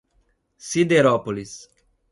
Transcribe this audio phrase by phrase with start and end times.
[0.67, 1.69] Siderópolis